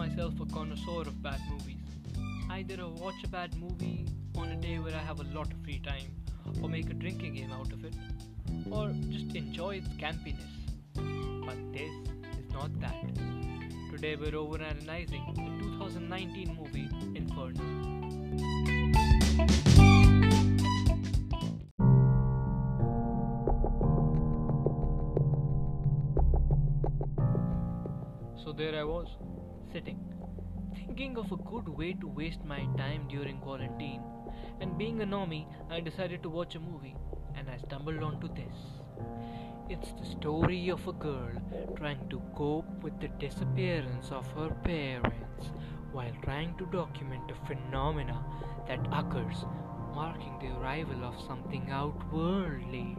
[0.00, 1.76] myself a connoisseur of bad movies.
[2.50, 5.62] Either I watch a bad movie on a day where I have a lot of
[5.62, 6.10] free time,
[6.62, 7.94] or make a drinking game out of it,
[8.70, 10.54] or just enjoy its campiness.
[10.94, 11.92] But this
[12.38, 12.96] is not that.
[13.90, 16.88] Today we're over analyzing the 2019 movie
[17.20, 17.68] Infernum.
[28.42, 29.08] So there I was,
[29.72, 29.98] sitting,
[30.74, 34.02] thinking of a good way to waste my time during quarantine.
[34.60, 36.96] And being a normie, I decided to watch a movie,
[37.36, 38.56] and I stumbled onto this.
[39.68, 41.30] It's the story of a girl
[41.76, 45.52] trying to cope with the disappearance of her parents
[45.92, 48.24] while trying to document a phenomena
[48.66, 49.44] that occurs,
[49.94, 52.96] marking the arrival of something outworldly,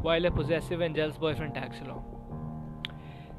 [0.00, 2.12] while a possessive and jealous boyfriend tags along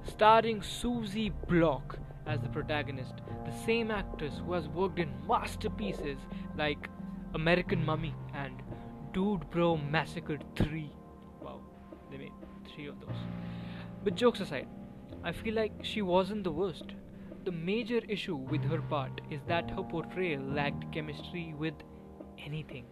[0.06, 6.18] starring Susie Block as the protagonist, the same actress who has worked in masterpieces
[6.58, 6.90] like
[7.34, 8.62] American Mummy and
[9.14, 10.92] Dude Bro Massacred 3.
[11.42, 11.62] Wow,
[12.10, 12.32] they made
[12.74, 13.16] three of those.
[14.04, 14.68] But jokes aside,
[15.24, 16.94] I feel like she wasn't the worst.
[17.46, 21.76] The major issue with her part is that her portrayal lacked chemistry with
[22.44, 22.86] anything.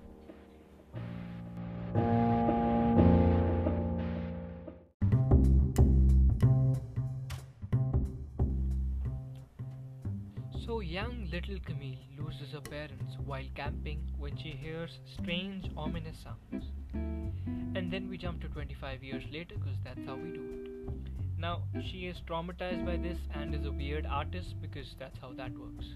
[10.65, 16.65] So young little Camille loses her parents while camping when she hears strange ominous sounds.
[16.93, 21.39] And then we jump to 25 years later because that's how we do it.
[21.39, 25.51] Now, she is traumatized by this and is a weird artist because that's how that
[25.57, 25.95] works.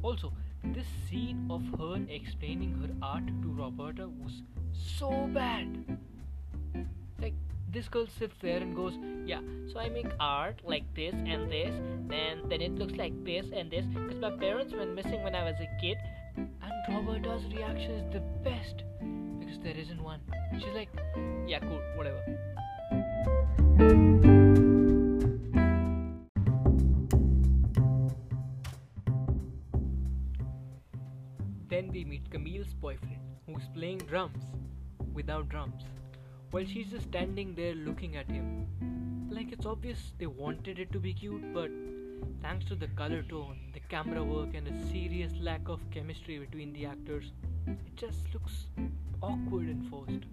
[0.00, 5.98] Also, this scene of her explaining her art to Roberta was so bad.
[7.72, 9.40] This girl sits there and goes, "Yeah,
[9.72, 11.74] so I make art like this and this,
[12.06, 15.44] then then it looks like this and this because my parents went missing when I
[15.44, 15.96] was a kid."
[16.36, 18.84] And Roberta's reaction is the best
[19.38, 20.20] because there isn't one.
[20.58, 20.90] She's like,
[21.46, 22.20] "Yeah, cool, whatever."
[31.72, 34.44] Then we meet Camille's boyfriend, who's playing drums
[35.14, 35.84] without drums,
[36.52, 38.66] while she's just standing there looking at him.
[39.30, 41.70] Like it's obvious they wanted it to be cute, but
[42.42, 46.74] thanks to the color tone, the camera work, and a serious lack of chemistry between
[46.74, 47.32] the actors,
[47.66, 48.66] it just looks
[49.22, 50.26] awkward and forced.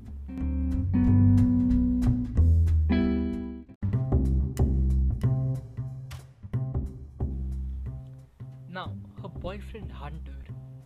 [8.69, 8.91] Now,
[9.21, 10.35] her boyfriend Hunter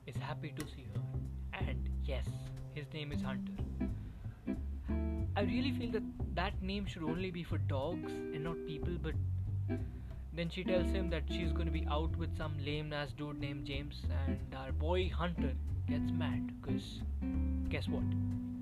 [0.06, 2.28] is happy to see her, and yes,
[2.76, 3.54] his name is Hunter.
[5.36, 6.04] I really feel that
[6.36, 9.14] that name should only be for dogs and not people, but
[10.32, 13.40] then she tells him that she's going to be out with some lame ass dude
[13.40, 15.54] named James, and our boy Hunter
[15.88, 17.02] gets mad because
[17.70, 18.04] guess what?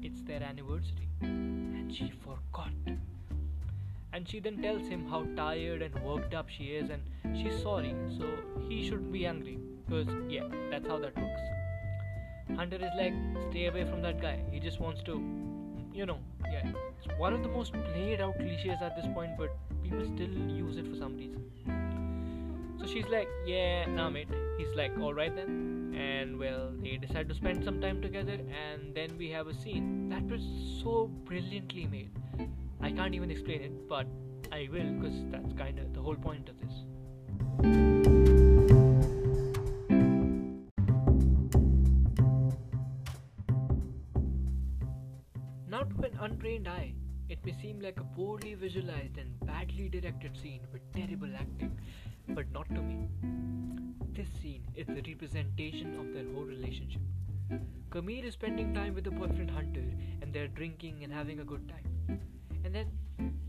[0.01, 2.71] It's their anniversary, and she forgot.
[4.13, 7.01] And she then tells him how tired and worked up she is, and
[7.37, 8.25] she's sorry, so
[8.67, 11.41] he shouldn't be angry because, yeah, that's how that works.
[12.55, 13.13] Hunter is like,
[13.49, 14.39] stay away from that guy.
[14.51, 15.21] He just wants to,
[15.93, 16.71] you know, yeah.
[16.97, 20.77] It's one of the most played out cliches at this point, but people still use
[20.77, 21.43] it for some reason.
[22.79, 24.27] So she's like, yeah, nah, mate.
[24.57, 25.95] He's like, alright then.
[25.95, 30.09] And well, they decide to spend some time together, and then we have a scene
[30.09, 30.41] that was
[30.81, 32.11] so brilliantly made.
[32.81, 34.07] I can't even explain it, but
[34.51, 37.90] I will because that's kind of the whole point of this.
[46.51, 46.93] Untrained eye,
[47.29, 51.79] it may seem like a poorly visualized and badly directed scene with terrible acting,
[52.29, 53.07] but not to me.
[54.13, 57.01] This scene is the representation of their whole relationship.
[57.89, 59.85] Camille is spending time with her boyfriend Hunter,
[60.21, 62.19] and they're drinking and having a good time.
[62.65, 62.87] And then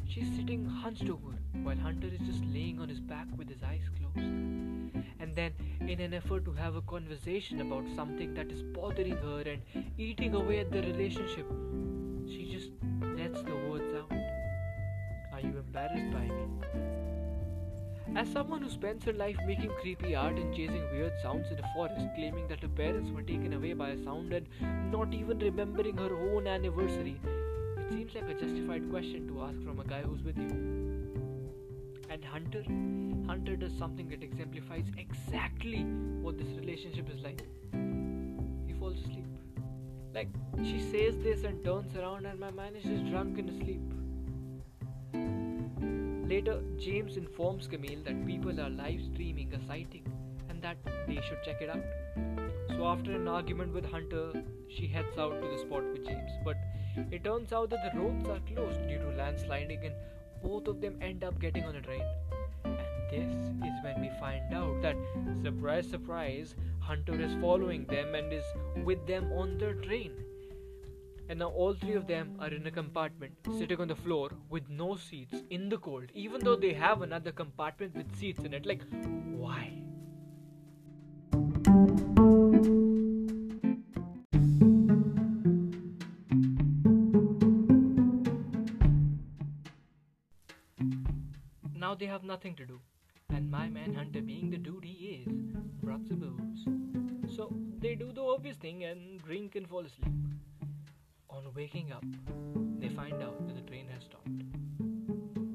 [0.07, 1.35] she's sitting hunched over
[1.65, 4.29] while Hunter is just laying on his back with his eyes closed.
[5.19, 9.43] And then, in an effort to have a conversation about something that is bothering her
[9.47, 9.63] and
[9.99, 11.47] eating away at the relationship,
[18.15, 21.73] As someone who spends her life making creepy art and chasing weird sounds in a
[21.75, 24.47] forest, claiming that her parents were taken away by a sound and
[24.93, 27.19] not even remembering her own anniversary,
[27.79, 30.51] it seems like a justified question to ask from a guy who's with you.
[32.11, 32.63] And Hunter?
[33.27, 35.85] Hunter does something that exemplifies exactly
[36.21, 37.41] what this relationship is like.
[38.67, 39.25] He falls asleep.
[40.15, 40.29] Like,
[40.63, 43.81] she says this and turns around, and my man is just drunk in asleep.
[46.33, 50.07] Later, James informs Camille that people are live streaming a sighting
[50.49, 51.85] and that they should check it out.
[52.71, 56.31] So, after an argument with Hunter, she heads out to the spot with James.
[56.43, 56.57] But
[57.11, 59.95] it turns out that the roads are closed due to landsliding, and
[60.43, 62.07] both of them end up getting on a train.
[62.65, 62.79] And
[63.11, 63.31] this
[63.69, 64.97] is when we find out that,
[65.43, 68.45] surprise, surprise, Hunter is following them and is
[68.87, 70.13] with them on their train.
[71.33, 74.69] And now all three of them are in a compartment, sitting on the floor with
[74.69, 78.67] no seats in the cold, even though they have another compartment with seats in it.
[78.67, 78.83] Like,
[79.39, 79.73] why?
[91.75, 92.79] Now they have nothing to do,
[93.31, 95.33] and my man Hunter, being the dude he is,
[95.83, 96.67] brought the booze.
[97.35, 100.13] So they do the obvious thing and drink and fall asleep.
[101.33, 102.05] On waking up,
[102.79, 104.29] they find out that the train has stopped.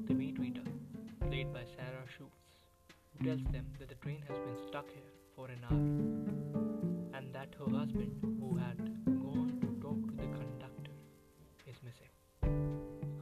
[0.06, 0.62] They meet Rita,
[1.28, 2.34] played by Sarah Schultz,
[3.12, 5.88] who tells them that the train has been stuck here for an hour
[7.18, 8.78] and that her husband, who had
[9.22, 10.94] gone to talk to the conductor,
[11.66, 12.12] is missing.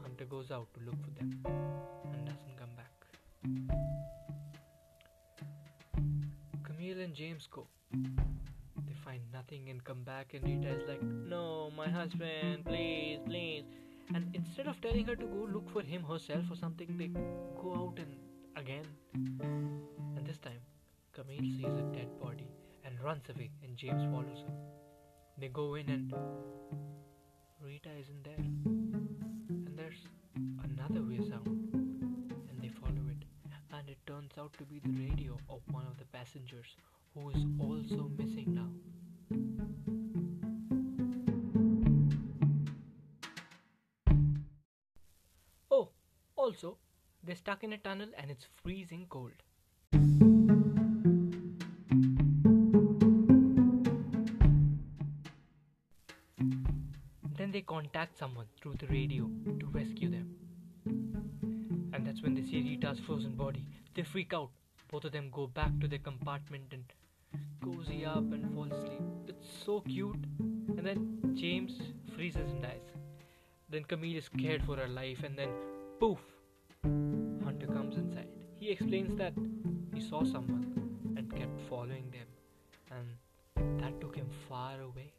[0.02, 2.94] Hunter goes out to look for them and doesn't come back.
[6.64, 7.66] Camille and James go.
[7.92, 11.45] They find nothing and come back, and Rita is like, No,
[12.06, 13.64] husband, please, please.
[14.14, 17.08] And instead of telling her to go look for him herself or something, they
[17.60, 18.16] go out and
[18.56, 18.86] again.
[19.14, 20.60] And this time,
[21.12, 22.46] Camille sees a dead body
[22.84, 24.54] and runs away, and James follows her.
[25.38, 26.14] They go in, and
[27.60, 28.38] Rita isn't there.
[28.38, 30.06] And there's
[30.62, 33.24] another weird sound, and they follow it.
[33.72, 36.76] And it turns out to be the radio of one of the passengers
[37.14, 38.70] who is also missing now.
[47.46, 49.30] Stuck in a tunnel and it's freezing cold.
[57.38, 60.34] Then they contact someone through the radio to rescue them.
[61.92, 63.64] And that's when they see Rita's frozen body.
[63.94, 64.50] They freak out.
[64.90, 66.82] Both of them go back to their compartment and
[67.62, 69.02] cozy up and fall asleep.
[69.28, 70.24] It's so cute.
[70.40, 71.78] And then James
[72.12, 72.90] freezes and dies.
[73.70, 75.50] Then Camille is scared for her life, and then
[76.00, 76.18] poof.
[78.66, 79.32] He explains that
[79.94, 80.64] he saw someone
[81.16, 82.26] and kept following them,
[82.90, 85.12] and that took him far away.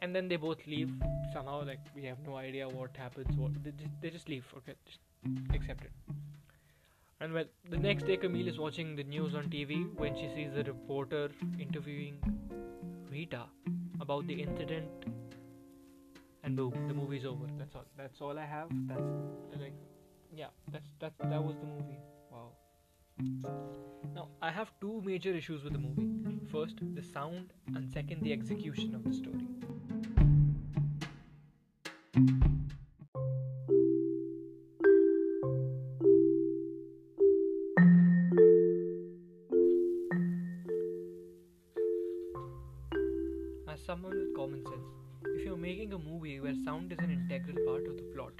[0.00, 0.90] And then they both leave
[1.32, 1.64] somehow.
[1.64, 3.36] Like we have no idea what happens.
[3.36, 4.44] What they just, they just leave.
[4.56, 4.98] Okay, just
[5.54, 5.92] accept it.
[7.20, 10.56] And well, the next day Camille is watching the news on TV when she sees
[10.56, 11.30] a reporter
[11.60, 12.18] interviewing
[13.08, 13.44] Rita
[14.00, 14.88] about the incident.
[16.42, 17.46] And boom, the movie's over.
[17.56, 17.86] That's all.
[17.96, 18.68] That's all I have.
[18.88, 19.74] That's like,
[20.34, 21.12] yeah, that's that.
[21.18, 21.98] That was the movie.
[22.30, 22.52] Wow.
[24.14, 26.08] Now I have two major issues with the movie.
[26.50, 29.46] First, the sound, and second, the execution of the story.
[43.68, 44.88] As someone with common sense,
[45.36, 48.32] if you're making a movie where sound is an integral part of the plot,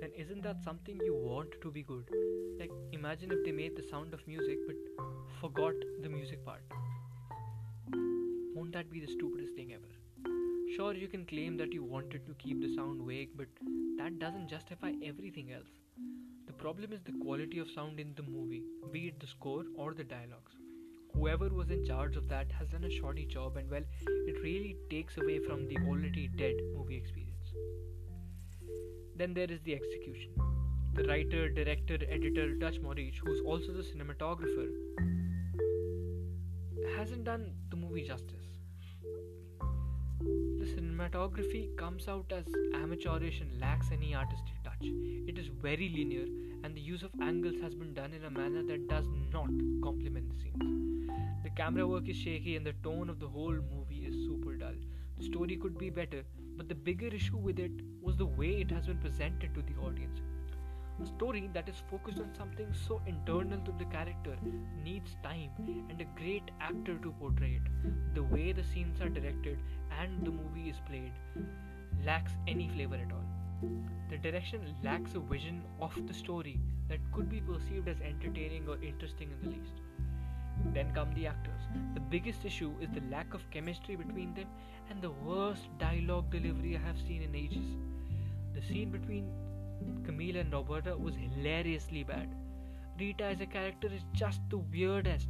[0.00, 2.08] then isn't that something you want to be good?
[2.58, 4.76] Like, imagine if they made the sound of music but
[5.40, 6.62] forgot the music part.
[8.54, 9.92] Won't that be the stupidest thing ever?
[10.76, 13.48] Sure, you can claim that you wanted to keep the sound vague, but
[13.98, 15.68] that doesn't justify everything else.
[16.46, 19.94] The problem is the quality of sound in the movie, be it the score or
[19.94, 20.52] the dialogues.
[21.14, 23.82] Whoever was in charge of that has done a shoddy job, and well,
[24.26, 27.29] it really takes away from the already dead movie experience.
[29.20, 30.30] Then there is the execution.
[30.94, 34.68] The writer, director, editor, Dutch Marich, who's also the cinematographer,
[36.96, 38.46] hasn't done the movie justice.
[40.20, 44.80] The cinematography comes out as amateurish and lacks any artistic touch.
[44.80, 46.24] It is very linear,
[46.64, 49.50] and the use of angles has been done in a manner that does not
[49.82, 51.10] complement the scenes.
[51.42, 54.80] The camera work is shaky, and the tone of the whole movie is super dull.
[55.18, 56.24] The story could be better,
[56.60, 57.70] but the bigger issue with it
[58.02, 60.20] was the way it has been presented to the audience.
[61.02, 64.36] A story that is focused on something so internal to the character
[64.84, 65.48] needs time
[65.88, 68.14] and a great actor to portray it.
[68.14, 69.56] The way the scenes are directed
[69.98, 71.12] and the movie is played
[72.04, 73.70] lacks any flavor at all.
[74.10, 78.76] The direction lacks a vision of the story that could be perceived as entertaining or
[78.82, 79.79] interesting in the least.
[80.72, 81.62] Then come the actors.
[81.94, 84.46] The biggest issue is the lack of chemistry between them
[84.90, 87.64] and the worst dialogue delivery I have seen in ages.
[88.54, 89.30] The scene between
[90.04, 92.28] Camille and Roberta was hilariously bad.
[92.98, 95.28] Rita as a character is just the weirdest.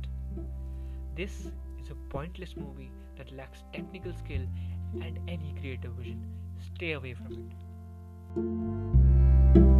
[1.16, 4.42] This is a pointless movie that lacks technical skill
[5.02, 6.26] and any creative vision.
[6.74, 7.52] Stay away from
[9.56, 9.79] it.